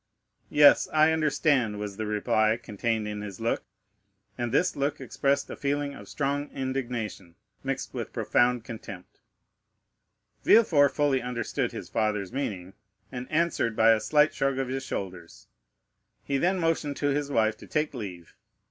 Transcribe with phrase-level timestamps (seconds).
[0.49, 3.61] "Yes, I understand," was the reply contained in his look;
[4.35, 9.19] and this look expressed a feeling of strong indignation, mixed with profound contempt.
[10.43, 12.73] Villefort fully understood his father's meaning,
[13.11, 15.45] and answered by a slight shrug of his shoulders.
[16.23, 18.35] He then motioned to his wife to take leave.